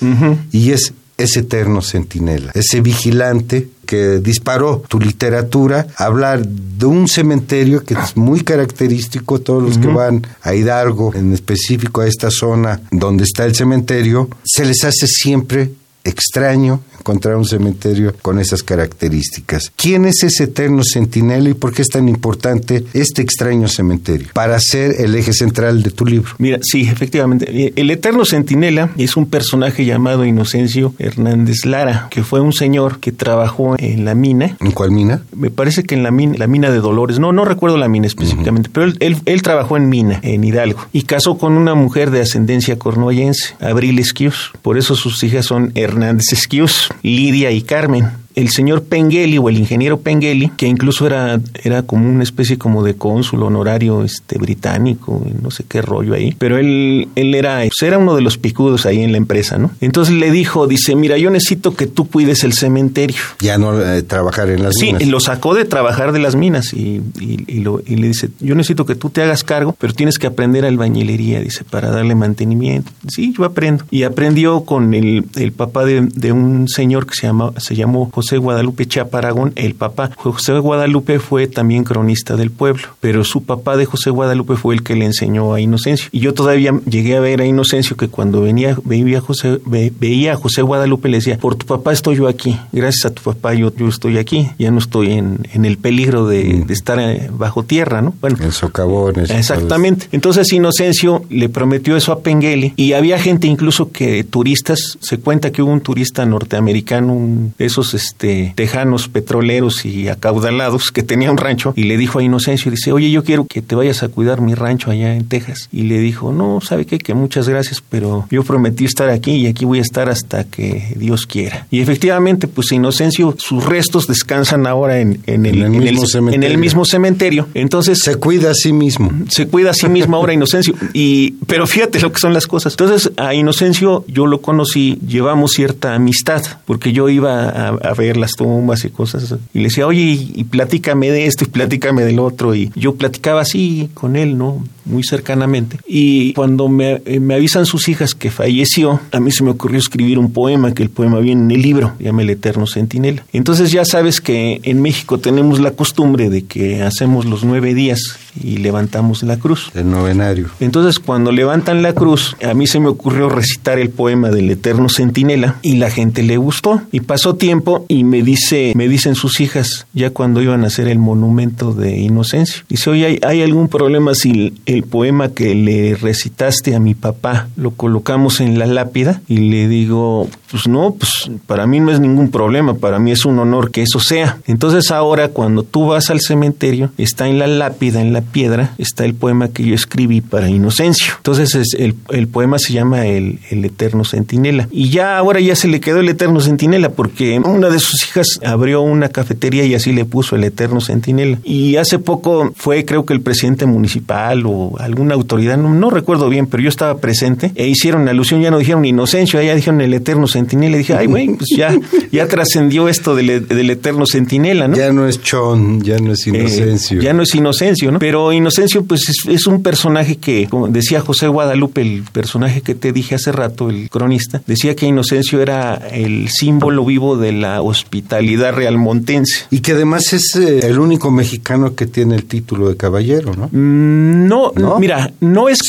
[0.52, 7.84] y es ese eterno centinela, ese vigilante que disparó tu literatura, hablar de un cementerio
[7.84, 12.80] que es muy característico, todos los que van a Hidalgo, en específico a esta zona
[12.92, 15.72] donde está el cementerio, se les hace siempre
[16.04, 19.72] extraño encontrar un cementerio con esas características.
[19.76, 24.60] ¿Quién es ese eterno centinela y por qué es tan importante este extraño cementerio para
[24.60, 26.32] ser el eje central de tu libro?
[26.38, 27.74] Mira, sí, efectivamente.
[27.76, 33.12] El eterno centinela es un personaje llamado Inocencio Hernández Lara, que fue un señor que
[33.12, 34.58] trabajó en la mina.
[34.60, 35.24] ¿En cuál mina?
[35.36, 37.20] Me parece que en la mina, la mina de Dolores.
[37.20, 41.04] No, no recuerdo la mina específicamente, pero él, él, trabajó en mina, en Hidalgo, y
[41.04, 44.52] casó con una mujer de ascendencia cornoyense, Abril Esquius.
[44.62, 45.91] Por eso sus hijas son Hernández
[46.32, 51.84] Esquius, Lidia y Carmen el señor Pengelly o el ingeniero Pengelly, que incluso era, era
[51.84, 56.58] como una especie como de cónsul honorario este, británico, no sé qué rollo ahí, pero
[56.58, 59.72] él, él era, pues era uno de los picudos ahí en la empresa, ¿no?
[59.82, 63.18] Entonces le dijo, dice, mira, yo necesito que tú cuides el cementerio.
[63.40, 65.02] Ya no eh, trabajar en las minas.
[65.02, 68.56] Sí, lo sacó de trabajar de las minas y, y, lo, y le dice, yo
[68.56, 72.92] necesito que tú te hagas cargo, pero tienes que aprender albañilería, dice, para darle mantenimiento.
[73.08, 73.86] Sí, yo aprendo.
[73.92, 78.10] Y aprendió con el, el papá de, de un señor que se, llama, se llamó
[78.12, 80.12] José Guadalupe Chaparagón, el papá.
[80.16, 84.84] José Guadalupe fue también cronista del pueblo, pero su papá de José Guadalupe fue el
[84.84, 86.10] que le enseñó a Inocencio.
[86.12, 90.36] Y yo todavía llegué a ver a Inocencio que cuando venía, veía, José, veía a
[90.36, 93.74] José Guadalupe le decía, por tu papá estoy yo aquí, gracias a tu papá yo,
[93.76, 96.72] yo estoy aquí, ya no estoy en, en el peligro de, mm.
[96.72, 98.14] estar eh, bajo tierra, ¿no?
[98.22, 99.30] Bueno, en socavones.
[99.30, 100.08] Exactamente.
[100.12, 105.52] Entonces Inocencio le prometió eso a Pengueli y había gente incluso que turistas, se cuenta
[105.52, 111.38] que hubo un turista norteamericano, un, esos este, tejanos petroleros y acaudalados que tenía un
[111.38, 114.42] rancho y le dijo a Inocencio, dice, oye, yo quiero que te vayas a cuidar
[114.42, 115.70] mi rancho allá en Texas.
[115.72, 116.98] Y le dijo, no, ¿sabe qué?
[116.98, 120.94] Que muchas gracias, pero yo prometí estar aquí y aquí voy a estar hasta que
[120.98, 121.68] Dios quiera.
[121.72, 125.88] Y efectivamente, pues Inocencio, sus restos descansan ahora en, en, el, en, el,
[126.34, 127.48] en, el, mismo cementerio.
[127.54, 128.00] Entonces...
[128.04, 129.12] Se cuida a sí mismo.
[129.30, 130.76] Se cuida a sí mismo ahora Inocencio.
[130.94, 132.74] Y, pero fíjate lo que son las cosas.
[132.74, 138.18] Entonces, a Inocencio yo lo conocí, llevamos cierta amistad, porque yo iba a, a ver
[138.18, 139.36] las tumbas y cosas.
[139.54, 140.02] Y le decía, oye,
[140.34, 142.56] y, platícame de esto y platícame del otro.
[142.56, 144.64] Y yo platicaba así con él, ¿no?
[144.86, 145.78] Muy cercanamente.
[145.88, 149.78] Y cuando me, eh, me avisan sus hijas que falleció, a mí se me ocurrió
[149.78, 153.24] escribir un poema, que el poema viene en el libro, llama El Eterno Centinela.
[153.32, 158.18] Entonces ya sabes que en México tenemos la costumbre de que hacemos los nueve días
[158.40, 159.72] y levantamos la cruz.
[159.74, 160.48] El novenario.
[160.60, 164.88] Entonces, cuando levantan la cruz, a mí se me ocurrió recitar el poema del Eterno
[164.90, 166.82] Centinela y la gente le gustó.
[166.92, 170.88] Y pasó tiempo y me dice, me dicen sus hijas, ya cuando iban a hacer
[170.88, 172.64] el monumento de Inocencio.
[172.70, 177.72] Dice, oye, ¿hay, algún problema si el, poema que le recitaste a mi papá lo
[177.72, 179.22] colocamos en la lápida?
[179.28, 183.26] Y le digo, pues no, pues para mí no es ningún problema, para mí es
[183.26, 184.40] un honor que eso sea.
[184.48, 189.06] Entonces ahora cuando tú vas al cementerio, está en la lápida, en la piedra, está
[189.06, 191.14] el poema que yo escribí para Inocencio.
[191.18, 194.68] Entonces es, el, el, poema se llama el, el, Eterno Centinela.
[194.72, 198.40] Y ya ahora ya se le quedó el Eterno Centinela porque una de sus hijas
[198.46, 201.38] abrió una cafetería y así le puso el Eterno Centinela.
[201.44, 206.48] Y hace poco fue creo que el presidente municipal o alguna autoridad, no, recuerdo bien,
[206.48, 210.28] pero yo estaba presente e hicieron alusión, ya no dijeron Inocencio, ya dijeron el Eterno
[210.28, 210.76] Centinela.
[210.76, 211.74] Y dije, ay, güey, pues ya,
[212.12, 214.76] ya trascendió esto del, del, Eterno Centinela, ¿no?
[214.76, 217.02] Ya no es Chon, ya no es eh, Inocencio.
[217.02, 218.00] ya no es Inocencio, ¿no?
[218.00, 222.92] Pero Inocencio, pues es, un personaje que, como decía José Guadalupe, el personaje que te
[222.92, 228.54] dije hace rato, el cronista, decía que Inocencio era el símbolo vivo de la hospitalidad
[228.54, 229.46] realmontense.
[229.50, 233.48] Y que además es eh, el único mexicano que tiene el título de caballero, ¿no?
[233.52, 235.60] Mm, no, mira, no es,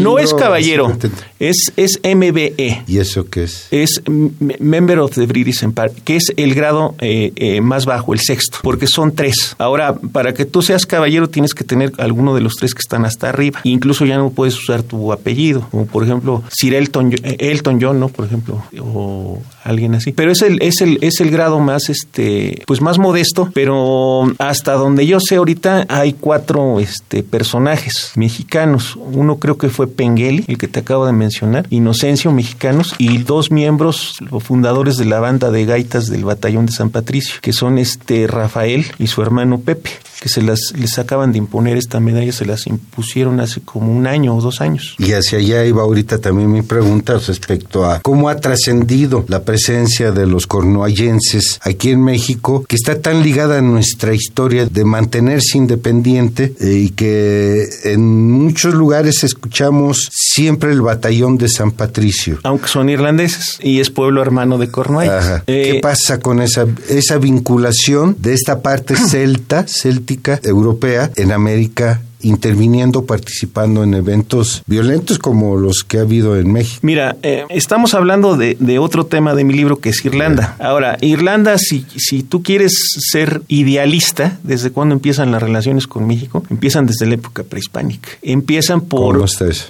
[0.00, 0.92] no es caballero,
[1.38, 2.84] es, es MBE.
[2.86, 3.66] ¿Y eso qué es?
[3.70, 8.20] Es Member of the British Empire, que es el grado eh, eh, más bajo, el
[8.20, 9.54] sexto, porque son tres.
[9.58, 13.04] Ahora, para que tú seas caballero tienes que tener alguno de los tres que están
[13.04, 13.60] hasta arriba.
[13.64, 18.08] Incluso ya no puedes usar tu apellido, como por ejemplo Sir Elton, Elton John, ¿no?
[18.08, 20.12] Por ejemplo, o alguien así.
[20.12, 24.74] Pero es el, es el, es el grado más, este, pues más modesto, pero hasta
[24.74, 28.96] donde yo sé ahorita hay cuatro este, personajes mexicanos.
[28.96, 33.50] Uno creo que fue Pengueli, el que te acabo de mencionar, Inocencio, mexicanos, y dos
[33.50, 38.26] miembros, fundadores de la banda de gaitas del batallón de San Patricio, que son este
[38.26, 39.90] Rafael y su hermano Pepe
[40.22, 44.06] que se las les acaban de imponer esta medalla, se las impusieron hace como un
[44.06, 44.94] año o dos años.
[44.98, 50.12] Y hacia allá iba ahorita también mi pregunta respecto a cómo ha trascendido la presencia
[50.12, 55.58] de los cornuallenses aquí en México, que está tan ligada a nuestra historia de mantenerse
[55.58, 62.38] independiente eh, y que en muchos lugares escuchamos siempre el batallón de San Patricio.
[62.44, 65.42] Aunque son irlandeses y es pueblo hermano de Cornualles.
[65.44, 70.40] ¿Qué eh, pasa con esa, esa vinculación de esta parte celta, céltica?
[70.42, 76.80] europea en América interviniendo, participando en eventos violentos como los que ha habido en México.
[76.82, 80.56] Mira, eh, estamos hablando de, otro tema de mi libro que es Irlanda.
[80.58, 82.72] Ahora, Irlanda, si, si tú quieres
[83.10, 86.42] ser idealista, ¿desde cuándo empiezan las relaciones con México?
[86.50, 88.08] Empiezan desde la época prehispánica.
[88.22, 89.22] Empiezan por...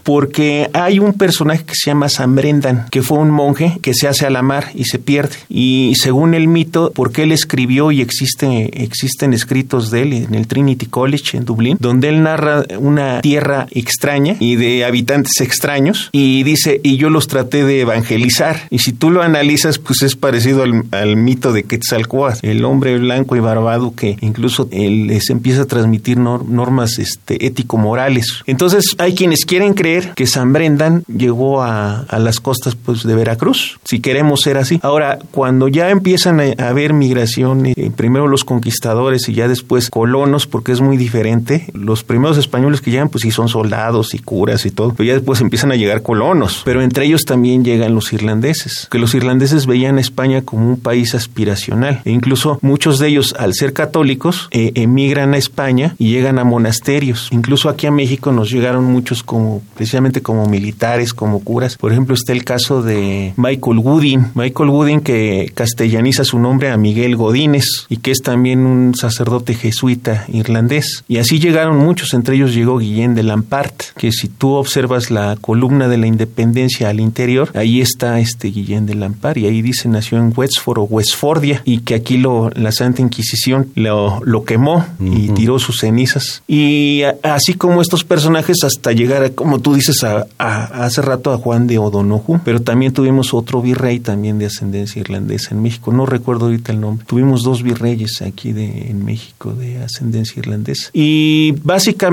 [0.02, 4.08] Porque hay un personaje que se llama San Brendan, que fue un monje que se
[4.08, 5.36] hace a la mar y se pierde.
[5.48, 10.46] Y según el mito, porque él escribió y existe, existen escritos de él en el
[10.46, 12.41] Trinity College en Dublín, donde él narra
[12.78, 18.68] una tierra extraña y de habitantes extraños y dice, y yo los traté de evangelizar.
[18.70, 23.36] Y si tú lo analizas, pues es parecido al, mito de Quetzalcoatl, el hombre blanco
[23.36, 28.42] y barbado que incluso les empieza a transmitir normas este, ético-morales.
[28.46, 33.78] Entonces hay quienes quieren creer que San Brendan llegó a, las costas pues, de Veracruz,
[33.84, 34.78] si queremos ser así.
[34.82, 40.46] Ahora, cuando ya empiezan a haber migraciones, eh, primero los conquistadores y ya después colonos,
[40.46, 44.66] porque es muy diferente, los primeros españoles que llegan, pues sí son soldados y curas
[44.66, 48.12] y todo, pero ya después empiezan a llegar colonos, pero entre ellos también llegan los
[48.12, 53.08] irlandeses, que los irlandeses veían a España como un país aspiracional, e incluso muchos de
[53.08, 57.28] ellos, al ser católicos, eh, emigran a España y llegan a monasterios.
[57.30, 61.76] Incluso aquí a México nos llegaron muchos como, precisamente como militares, como curas.
[61.76, 66.76] Por ejemplo, está el caso de Michael Woodin, Michael Woodin que castellaniza su nombre a
[66.76, 71.04] Miguel Godínez y que es también un sacerdote jesuita irlandés.
[71.08, 75.36] Y así llegaron muchos, entre ellos llegó Guillén de Lampart, que si tú observas la
[75.40, 79.88] columna de la independencia al interior, ahí está este Guillén de Lampart y ahí dice
[79.88, 84.86] nació en Westford o Westfordia y que aquí lo, la Santa Inquisición lo, lo quemó
[85.00, 86.44] y tiró sus cenizas.
[86.46, 91.38] Y así como estos personajes hasta llegar, a, como tú dices, a, hace rato a
[91.38, 96.06] Juan de O'Donoghue, pero también tuvimos otro virrey también de ascendencia irlandesa en México, no
[96.06, 97.04] recuerdo ahorita el nombre.
[97.04, 100.88] Tuvimos dos virreyes aquí de, en México de ascendencia irlandesa.
[100.92, 102.11] Y básicamente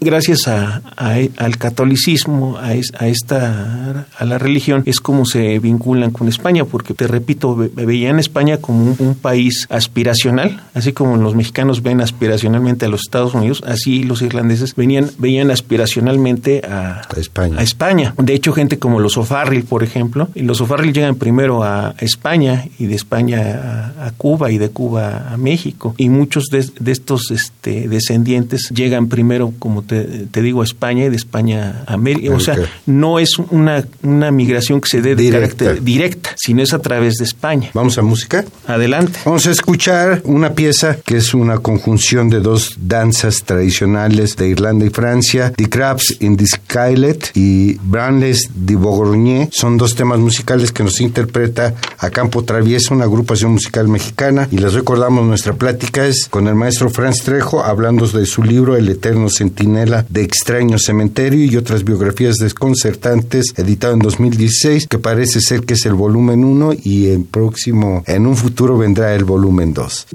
[0.00, 6.64] gracias a, al catolicismo, a, esta, a la religión, es como se vinculan con España,
[6.64, 12.84] porque te repito, veían España como un, país aspiracional, así como los mexicanos ven aspiracionalmente
[12.84, 17.58] a los Estados Unidos, así los irlandeses venían, veían aspiracionalmente a, España.
[17.58, 18.14] a España.
[18.18, 22.66] De hecho, gente como los O'Farrill, por ejemplo, y los O'Farrill llegan primero a España
[22.78, 25.94] y de España a, Cuba y de Cuba a México.
[25.96, 31.16] Y muchos de, estos este, descendientes llegan primero como te, digo, a España y de
[31.16, 32.34] España a América.
[32.34, 32.56] O sea,
[32.86, 35.64] no es una, una migración que se dé de directa.
[35.64, 37.70] carácter directa, sino es a través de España.
[37.74, 38.44] ¿Vamos a música?
[38.66, 39.18] Adelante.
[39.24, 44.84] Vamos a escuchar una pieza que es una conjunción de dos danzas tradicionales de Irlanda
[44.86, 49.48] y Francia, The Crabs in the Skylet y Branles de Bourgogne.
[49.52, 54.48] Son dos temas musicales que nos interpreta a Campo Traviesa, una agrupación musical mexicana.
[54.50, 58.76] Y les recordamos, nuestra plática es con el maestro Franz Trejo, hablando de su libro
[58.76, 65.40] El Eterno Centinela de Extraño Cementerio y otras biografías desconcertantes, editado en 2016, que parece
[65.40, 69.74] ser que es el volumen 1 y en próximo, en un futuro vendrá el volumen
[69.74, 70.06] 2.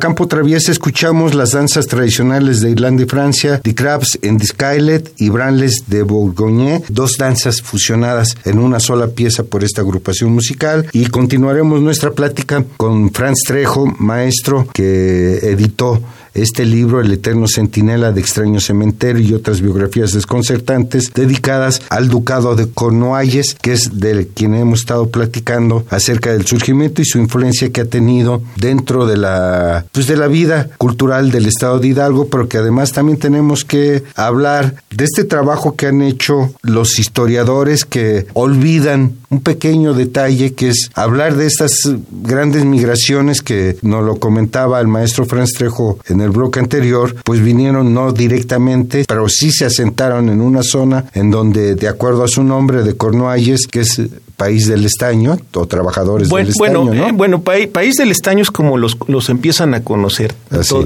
[0.00, 5.12] Con Acampo Traviesa escuchamos las danzas tradicionales de Irlanda y Francia, The Crabs en Discailet
[5.18, 10.88] y Branles de Bourgogne, dos danzas fusionadas en una sola pieza por esta agrupación musical.
[10.94, 16.00] Y continuaremos nuestra plática con Franz Trejo, maestro que editó
[16.34, 22.56] este libro, El Eterno Centinela de Extraño Cementerio y otras biografías desconcertantes dedicadas al Ducado
[22.56, 27.70] de Cornualles, que es de quien hemos estado platicando acerca del surgimiento y su influencia
[27.70, 32.28] que ha tenido dentro de la, pues de la vida cultural del Estado de Hidalgo,
[32.28, 37.84] pero que además también tenemos que hablar de este trabajo que han hecho los historiadores
[37.84, 41.72] que olvidan un pequeño detalle que es hablar de estas
[42.10, 47.40] grandes migraciones que nos lo comentaba el maestro Franz Trejo en el bloque anterior, pues
[47.40, 52.28] vinieron no directamente, pero sí se asentaron en una zona en donde, de acuerdo a
[52.28, 54.00] su nombre de Cornualles, que es
[54.40, 57.08] país del estaño o trabajadores del estaño, bueno, ¿no?
[57.08, 60.34] eh, bueno, país del estaño es como los, los empiezan a conocer,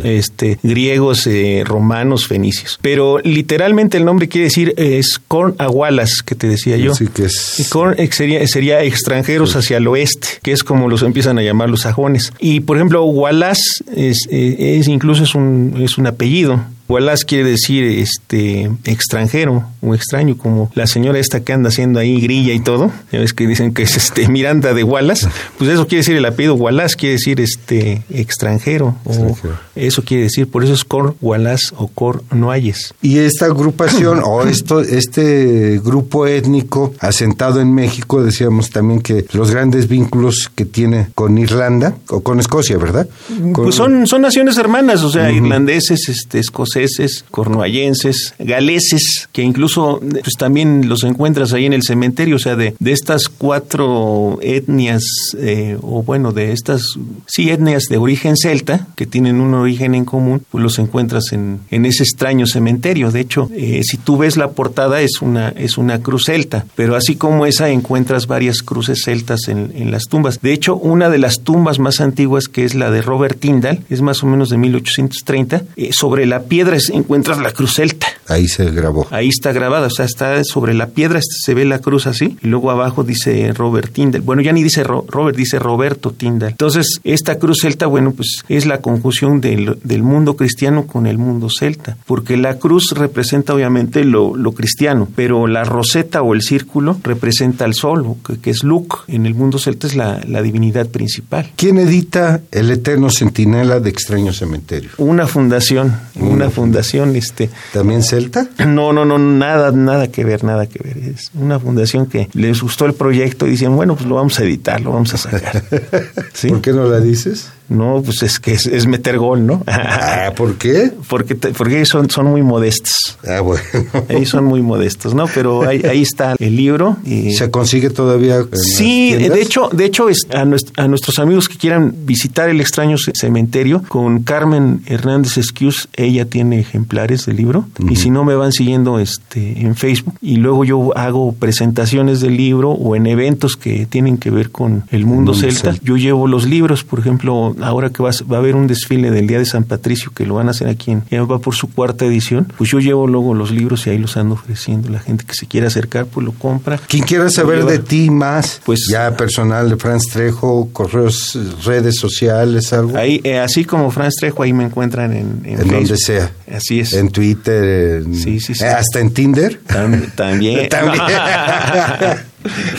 [0.02, 2.80] este, griegos, eh, romanos, fenicios.
[2.82, 6.96] Pero literalmente el nombre quiere decir es corn agualas, que te decía yo.
[6.96, 7.68] Sí, que es...
[7.70, 11.70] corn eh, sería, sería extranjeros hacia el oeste, que es como los empiezan a llamar
[11.70, 12.32] los sajones.
[12.40, 16.60] Y por ejemplo, Wallace es, es incluso es un, es un apellido.
[16.94, 22.20] Wallace quiere decir este extranjero o extraño, como la señora esta que anda haciendo ahí
[22.20, 22.92] grilla y todo.
[23.10, 25.26] Ya ves que dicen que es este Miranda de Wallace.
[25.58, 28.94] Pues eso quiere decir el apellido Wallace, quiere decir este extranjero.
[29.06, 29.36] O
[29.74, 32.94] eso quiere decir, por eso es Cor Wallace o Cor Noayes.
[33.02, 39.50] Y esta agrupación o esto, este grupo étnico asentado en México, decíamos también que los
[39.50, 43.08] grandes vínculos que tiene con Irlanda o con Escocia, ¿verdad?
[43.52, 43.64] Con...
[43.64, 45.36] Pues son, son naciones hermanas, o sea, uh -huh.
[45.38, 51.82] irlandeses, este, escoceses escoceses, cornuallenses, galeses, que incluso pues también los encuentras ahí en el
[51.82, 55.02] cementerio, o sea, de, de estas cuatro etnias,
[55.38, 56.82] eh, o bueno, de estas,
[57.26, 61.60] sí, etnias de origen celta, que tienen un origen en común, pues los encuentras en,
[61.70, 63.10] en ese extraño cementerio.
[63.10, 66.96] De hecho, eh, si tú ves la portada, es una, es una cruz celta, pero
[66.96, 70.40] así como esa, encuentras varias cruces celtas en, en las tumbas.
[70.40, 74.00] De hecho, una de las tumbas más antiguas, que es la de Robert Tyndall, es
[74.00, 78.06] más o menos de 1830, eh, sobre la piedra encuentras la cruz celta.
[78.28, 79.06] Ahí se grabó.
[79.10, 82.48] Ahí está grabada, o sea, está sobre la piedra, se ve la cruz así, y
[82.48, 84.22] luego abajo dice Robert Tyndall.
[84.22, 86.50] Bueno, ya ni dice Ro Robert, dice Roberto Tyndall.
[86.50, 91.18] Entonces, esta cruz celta, bueno, pues es la conjunción del, del, mundo cristiano con el
[91.18, 96.42] mundo celta, porque la cruz representa obviamente lo, lo cristiano, pero la roseta o el
[96.42, 98.96] círculo representa al sol, que, que es Luke.
[99.08, 101.50] En el mundo celta es la, la divinidad principal.
[101.56, 104.90] ¿Quién edita El Eterno Centinela de Extraño Cementerio?
[104.98, 107.50] Una fundación, una fundación, este.
[107.72, 108.48] ¿También celta?
[108.66, 110.96] No, no, no, nada, nada que ver, nada que ver.
[110.98, 114.44] Es una fundación que les gustó el proyecto y dicen, bueno, pues lo vamos a
[114.44, 115.62] editar, lo vamos a sacar.
[116.32, 116.48] ¿Sí?
[116.48, 117.50] ¿Por qué no la dices?
[117.68, 119.62] No, pues es que es, es meter gol, ¿no?
[120.06, 120.92] Ah, ¿Por qué?
[121.08, 123.18] Porque, porque son, son muy modestos.
[123.26, 123.62] Ah, bueno.
[124.08, 125.26] Ellos son muy modestos, ¿no?
[125.26, 126.96] Pero ahí, ahí está el libro.
[127.04, 127.32] Y...
[127.32, 128.44] ¿Se consigue todavía?
[128.52, 132.60] sí, de hecho, de hecho es a, nuestro, a, nuestros amigos que quieran visitar el
[132.60, 137.66] extraño cementerio, con Carmen Hernández Esquius, ella tiene ejemplares del libro.
[137.78, 137.92] Uh -huh.
[137.92, 140.14] Y si no, me van siguiendo este, en Facebook.
[140.22, 144.72] Y luego yo hago presentaciones del libro o en eventos que tienen que ver con
[144.72, 145.72] el mundo, el mundo celta.
[145.72, 145.84] celta.
[145.84, 149.26] Yo llevo los libros, por ejemplo, ahora que va, va, a haber un desfile del
[149.26, 151.70] Día de San Patricio que lo van a hacer aquí en ya va por su
[151.70, 154.88] cuarta edición, pues yo llevo luego los libros y ahí los ando ofreciendo.
[154.90, 156.78] La gente que se quiera acercar, pues lo compra.
[156.78, 162.72] Quien quiera saber de ti más, pues ya personal de Franz Trejo, correos, redes sociales,
[162.72, 162.96] algo.
[162.96, 166.32] Ahí, eh, así como Franz Trejo, ahí me encuentran en, en, en donde sea.
[166.52, 166.92] Así es.
[166.92, 168.64] En Twitter, en, sí, sí, sí.
[168.64, 169.60] Eh, hasta en Tinder.
[169.66, 170.68] Tam, también.
[170.68, 171.04] también.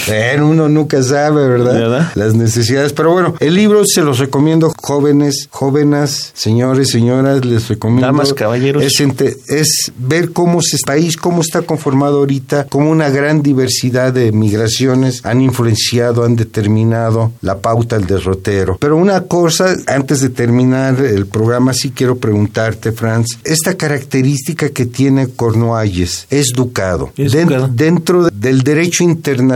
[0.07, 1.74] Bueno, uno nunca sabe, ¿verdad?
[1.74, 2.11] ¿verdad?
[2.16, 2.93] Las necesidades.
[2.93, 8.05] Pero bueno, el libro se los recomiendo, jóvenes, jóvenes, señores, señoras, les recomiendo.
[8.05, 8.84] Damas, caballeros.
[8.84, 9.01] Es,
[9.47, 14.32] es ver cómo es este país, cómo está conformado ahorita, cómo una gran diversidad de
[14.32, 18.78] migraciones han influenciado, han determinado la pauta del derrotero.
[18.80, 24.86] Pero una cosa, antes de terminar el programa, sí quiero preguntarte, Franz, esta característica que
[24.86, 27.11] tiene Cornualles es ducado.
[27.18, 27.70] Es ducado.
[27.72, 29.55] Dentro del derecho internacional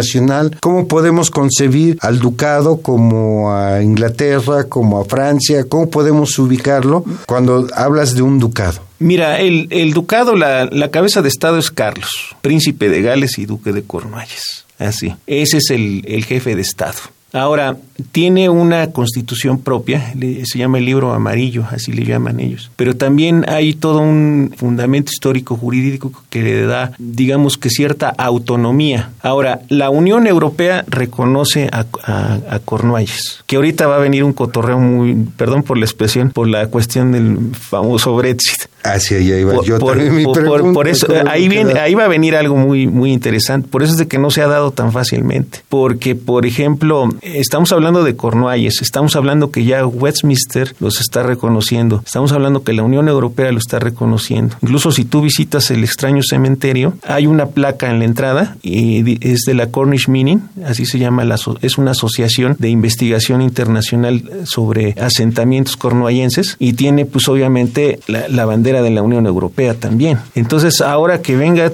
[0.59, 5.65] ¿cómo podemos concebir al ducado como a Inglaterra, como a Francia?
[5.67, 8.81] ¿Cómo podemos ubicarlo cuando hablas de un ducado?
[8.99, 13.45] Mira, el, el ducado, la, la, cabeza de Estado es Carlos, príncipe de Gales y
[13.45, 14.65] duque de Cornualles.
[14.77, 15.15] Así.
[15.27, 16.99] Ese es el, el jefe de Estado.
[17.31, 17.77] Ahora,
[18.11, 20.13] tiene una constitución propia,
[20.43, 22.71] se llama el libro amarillo, así le llaman ellos.
[22.75, 29.11] Pero también hay todo un fundamento histórico jurídico que le da, digamos que cierta autonomía.
[29.21, 34.79] Ahora, la Unión Europea reconoce a, a, Cornualles, que ahorita va a venir un cotorreo
[34.79, 38.69] muy, perdón por la expresión, por la cuestión del famoso Brexit.
[38.83, 42.87] Hacia allá iba por, yo por, eso, ahí, viene, ahí va a venir algo muy,
[42.87, 43.67] muy interesante.
[43.67, 45.59] Por eso es de que no se ha dado tan fácilmente.
[45.69, 52.01] Porque, por ejemplo, estamos hablando de Cornualles, estamos hablando que ya Westminster los está reconociendo,
[52.05, 54.55] estamos hablando que la Unión Europea lo está reconociendo.
[54.61, 59.41] Incluso si tú visitas el extraño cementerio, hay una placa en la entrada y es
[59.41, 64.95] de la Cornish Mining, así se llama, la, es una asociación de investigación internacional sobre
[64.99, 70.19] asentamientos cornuallenses y tiene pues obviamente la bandera de la Unión Europea también.
[70.35, 71.71] Entonces, ahora que venga,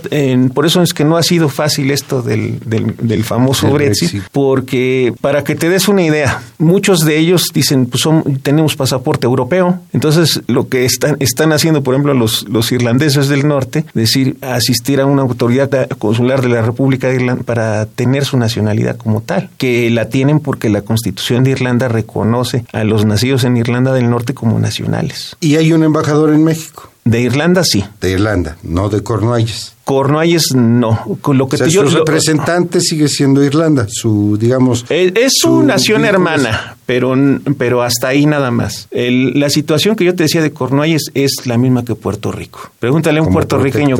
[0.53, 5.43] por eso es que no ha sido fácil esto del, del, famoso Brexit, porque para
[5.43, 10.41] que te des una idea, muchos de ellos dicen, pues son, tenemos pasaporte europeo, entonces
[10.47, 15.05] lo que están, están haciendo, por ejemplo, los, los irlandeses del norte, decir, asistir a
[15.05, 19.89] una autoridad consular de la República de Irlanda para tener su nacionalidad como tal, que
[19.89, 24.33] la tienen porque la Constitución de Irlanda reconoce a los nacidos en Irlanda del Norte
[24.33, 25.35] como nacionales.
[25.39, 26.84] ¿Y hay un embajador en México?
[27.07, 27.85] De Irlanda sí.
[28.01, 29.73] De Irlanda, no de Cornualles.
[29.83, 31.19] Cornualles no.
[31.31, 34.85] Lo que su representante sigue siendo Irlanda, su digamos.
[34.89, 37.13] Es, su, nación hermana, pero
[37.59, 38.87] pero hasta ahí nada más.
[38.91, 42.71] la situación que yo te decía de Cornualles es la misma que Puerto Rico.
[42.79, 43.95] Pregúntale a un puertorriqueño.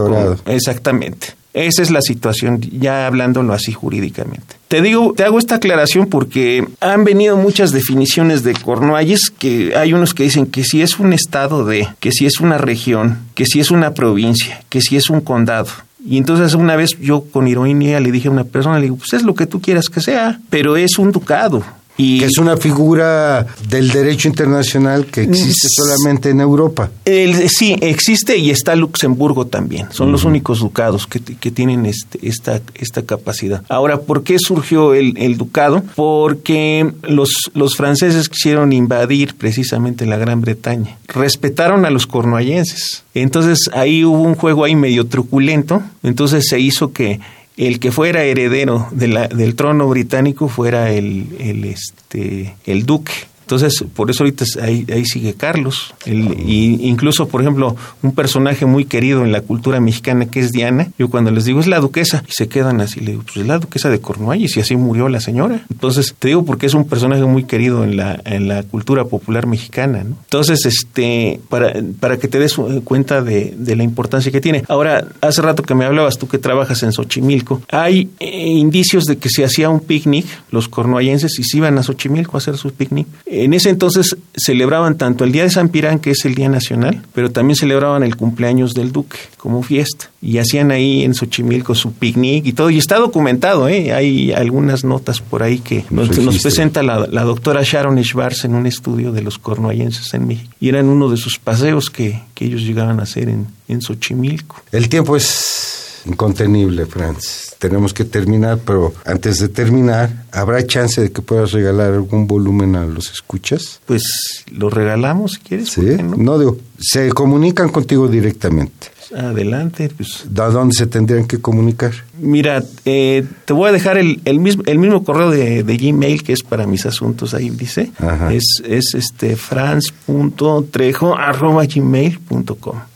[0.48, 1.36] exactamente.
[1.56, 4.58] Esa es la situación, ya hablándolo así jurídicamente.
[4.68, 9.94] Te digo, te hago esta aclaración porque han venido muchas definiciones de Cornualles que hay
[9.94, 13.46] unos que dicen que si es un estado de, que si es una región, que
[13.46, 15.70] si es una provincia, que si es un condado.
[16.06, 19.14] Y entonces una vez yo con ironía le dije a una persona, le digo, pues
[19.14, 21.64] es lo que tú quieras que sea, pero es un ducado.
[21.98, 26.90] Y que es una figura del derecho internacional que existe solamente en Europa.
[27.06, 29.88] El, sí, existe y está Luxemburgo también.
[29.92, 33.64] Son los únicos ducados que, que tienen este, esta, esta capacidad.
[33.70, 35.84] Ahora, ¿por qué surgió el, el, ducado?
[35.96, 40.98] Porque los, los franceses quisieron invadir precisamente la Gran Bretaña.
[41.08, 43.04] Respetaron a los cornuallenses.
[43.14, 45.82] Entonces ahí hubo un juego ahí medio truculento.
[46.04, 47.22] Entonces se hizo que
[47.58, 53.14] el que fuera heredero de la, del trono británico fuera el, el, este, el duque.
[53.46, 55.94] Entonces, por eso ahorita ahí, sigue Carlos.
[56.06, 60.92] y incluso, por ejemplo, un personaje muy querido en la cultura mexicana que es Diana,
[60.98, 63.46] yo cuando les digo es la duquesa, y se quedan así, le digo, pues es
[63.46, 65.64] la duquesa de Cornualles y así murió la señora.
[65.72, 69.46] Entonces, te digo porque es un personaje muy querido en la, en la cultura popular
[69.46, 70.04] mexicana.
[70.04, 70.18] ¿no?
[70.24, 74.64] Entonces, este, para, para que te des cuenta de, de, la importancia que tiene.
[74.68, 79.18] Ahora, hace rato que me hablabas tú que trabajas en Xochimilco, hay eh, indicios de
[79.18, 82.72] que se hacía un picnic, los cornuallenses, y se iban a Xochimilco a hacer su
[82.72, 83.08] picnic
[83.44, 87.02] en ese entonces celebraban tanto el Día de San Pirán, que es el Día Nacional,
[87.14, 90.10] pero también celebraban el cumpleaños del Duque como fiesta.
[90.22, 92.70] Y hacían ahí en Xochimilco su picnic y todo.
[92.70, 93.94] Y está documentado, ¿eh?
[93.94, 96.10] Hay algunas notas por ahí que nos,
[96.42, 100.52] presenta la, doctora Sharon Schwartz en un estudio de los cornuallenses en México.
[100.60, 104.62] Y eran uno de sus paseos que, que ellos llegaban a hacer en, en Xochimilco.
[104.72, 107.55] El tiempo es incontenible, Franz.
[107.60, 112.76] Tenemos que terminar, pero antes de terminar, ¿habrá chance de que puedas regalar algún volumen
[112.76, 113.82] a los escuchas?
[113.86, 114.04] Pues
[114.52, 115.70] lo regalamos si quieres.
[115.70, 116.16] Sí, no?
[116.18, 118.96] no digo, se comunican contigo directamente.
[119.16, 120.26] Adelante, pues.
[120.38, 121.94] ¿A dónde se tendrían que comunicar?
[122.20, 126.24] Mira, eh, te voy a dejar el, el, mismo, el mismo correo de, de, Gmail
[126.24, 127.92] que es para mis asuntos, ahí dice.
[128.32, 131.16] Es, es este franz.trejo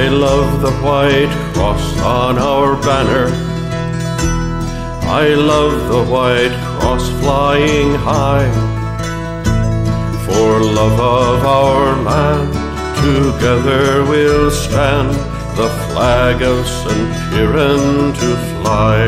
[0.00, 3.26] I love the white cross on our banner.
[5.22, 8.48] I love the white cross flying high.
[10.24, 12.52] For love of our land,
[13.02, 15.14] together we'll stand,
[15.58, 17.10] the flag of St.
[17.30, 19.02] Piran to fly.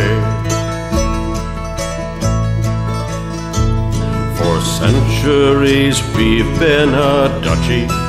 [4.38, 7.99] For centuries we've been a duchy.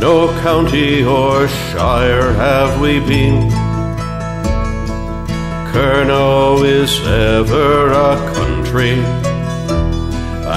[0.00, 3.50] No county or shire have we been.
[5.72, 8.94] Kernow is ever a country,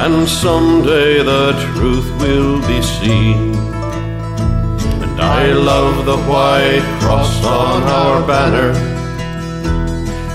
[0.04, 3.56] and someday the truth will be seen.
[5.04, 8.74] And I love the white cross on our banner.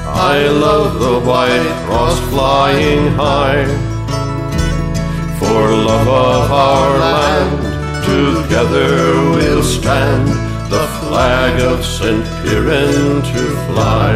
[0.09, 3.67] I love the white cross flying high.
[5.39, 7.56] For love of our land,
[8.07, 8.89] together
[9.35, 10.29] we'll stand,
[10.71, 12.25] the flag of St.
[12.43, 14.15] Piran to fly.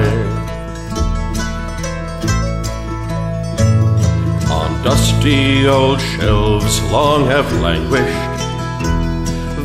[4.51, 8.31] On dusty old shelves long have languished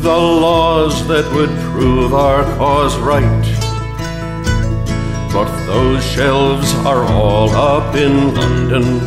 [0.06, 3.46] the laws that would prove our cause right.
[5.32, 9.00] But those shelves are all up in London.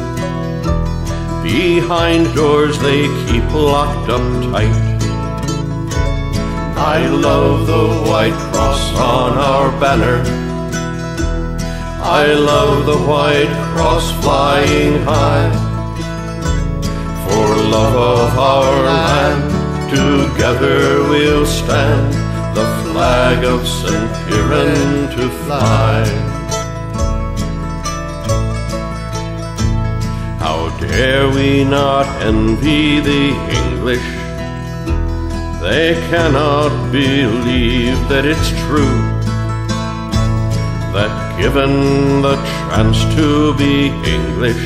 [1.41, 4.89] Behind doors they keep locked up tight.
[6.80, 10.24] I love the white cross on our banner.
[12.02, 15.52] I love the white cross flying high.
[17.26, 19.52] For love of our land,
[19.92, 22.14] together we'll stand,
[22.56, 24.12] the flag of St.
[24.26, 26.06] Piran to fly.
[30.40, 34.18] How dare we not envy the English?
[35.70, 38.97] They cannot believe that it's true.
[40.95, 44.65] That given the chance to be English,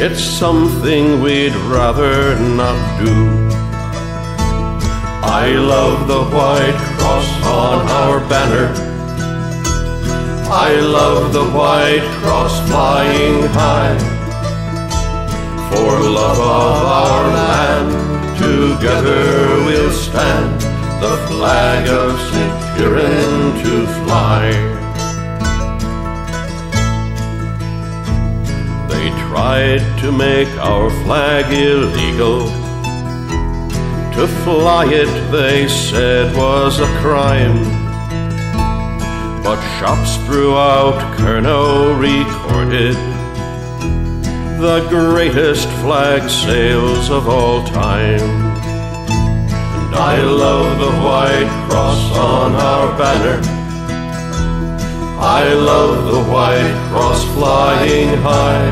[0.00, 3.16] it's something we'd rather not do.
[5.26, 8.68] I love the white cross on our banner.
[10.52, 13.98] I love the white cross flying high.
[15.68, 18.01] For love of our land,
[18.36, 20.60] together we'll stand,
[21.02, 22.62] the flag of.
[22.76, 24.50] Piran to fly.
[28.88, 32.46] They tried to make our flag illegal.
[34.14, 37.62] To fly it, they said, was a crime.
[39.44, 42.96] But shops throughout Kernow recorded
[44.62, 48.20] the greatest flag sails of all time.
[48.20, 53.40] And I love the white cross on our banner.
[55.18, 58.70] I love the white cross flying high.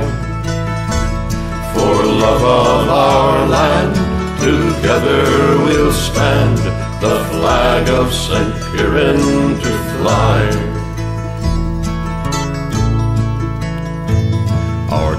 [1.74, 3.95] For love of our land,
[4.38, 5.24] together
[5.64, 6.59] we'll stand,
[7.03, 8.55] the flag of St.
[8.70, 10.69] Piran to fly.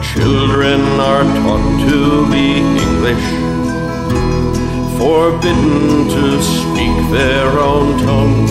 [0.02, 3.28] Children are taught to be English,
[4.98, 8.48] forbidden to speak their own tongue.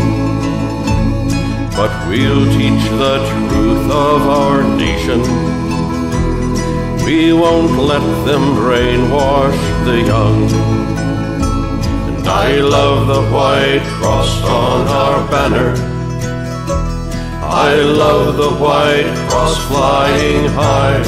[1.77, 5.21] But we'll teach the truth of our nation.
[7.05, 10.51] We won't let them brainwash the young.
[12.09, 15.90] And I love the white cross on our banner
[17.53, 21.03] I love the white cross flying high.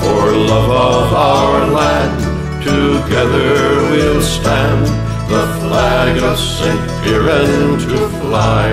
[0.00, 2.18] For love of our land,
[2.64, 4.86] together we'll stand,
[5.30, 6.80] the flag of St.
[7.04, 8.70] Piran to fly.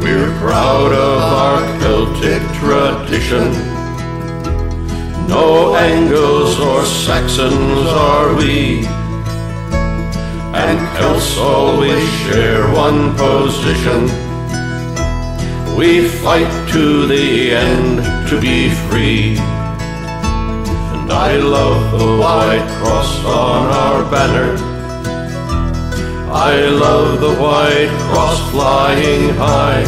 [0.00, 3.52] We're proud of our Celtic tradition.
[5.28, 8.99] No Angles or Saxons are we
[10.62, 14.00] and Celts always share one position.
[15.74, 19.38] We fight to the end to be free.
[20.92, 24.52] And I love the white cross on our banner.
[26.30, 26.54] I
[26.86, 29.84] love the white cross flying high.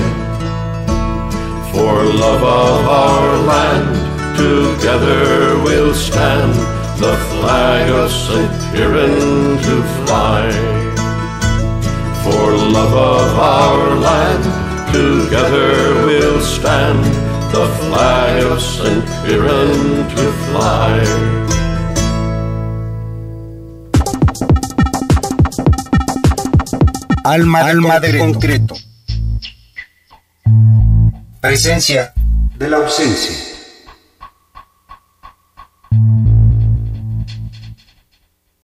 [1.73, 1.95] For
[2.25, 3.93] love of our land,
[4.37, 8.53] together we'll stand the flag of St.
[8.73, 10.45] Piran to fly.
[12.23, 12.47] For
[12.77, 14.45] love of our land,
[14.95, 15.71] together
[16.07, 17.03] we'll stand,
[17.51, 19.05] the flag of St.
[19.25, 19.73] Piran
[20.15, 20.95] to fly.
[27.25, 28.77] Alma, Alma de concreto.
[31.41, 32.13] Presencia
[32.57, 33.52] de la ausencia.